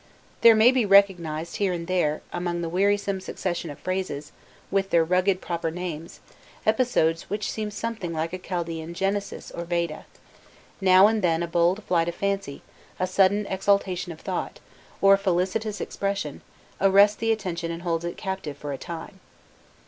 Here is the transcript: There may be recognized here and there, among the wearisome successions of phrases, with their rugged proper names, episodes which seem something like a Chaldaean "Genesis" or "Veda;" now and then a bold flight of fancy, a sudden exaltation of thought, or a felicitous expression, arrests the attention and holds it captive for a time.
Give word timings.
There 0.41 0.55
may 0.55 0.71
be 0.71 0.83
recognized 0.83 1.57
here 1.57 1.73
and 1.73 1.85
there, 1.85 2.23
among 2.33 2.63
the 2.63 2.69
wearisome 2.69 3.21
successions 3.21 3.71
of 3.73 3.77
phrases, 3.81 4.31
with 4.71 4.89
their 4.89 5.03
rugged 5.03 5.41
proper 5.41 5.69
names, 5.69 6.21
episodes 6.65 7.29
which 7.29 7.51
seem 7.51 7.69
something 7.69 8.11
like 8.11 8.33
a 8.33 8.39
Chaldaean 8.39 8.95
"Genesis" 8.95 9.51
or 9.51 9.63
"Veda;" 9.63 10.07
now 10.81 11.05
and 11.05 11.21
then 11.21 11.43
a 11.43 11.47
bold 11.47 11.83
flight 11.83 12.07
of 12.09 12.15
fancy, 12.15 12.63
a 12.99 13.05
sudden 13.05 13.45
exaltation 13.45 14.11
of 14.11 14.21
thought, 14.21 14.59
or 15.03 15.13
a 15.13 15.19
felicitous 15.19 15.79
expression, 15.79 16.41
arrests 16.81 17.17
the 17.17 17.31
attention 17.31 17.69
and 17.69 17.83
holds 17.83 18.03
it 18.03 18.17
captive 18.17 18.57
for 18.57 18.73
a 18.73 18.79
time. 18.79 19.19